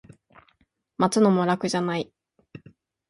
[0.97, 2.11] 待つのも楽じゃない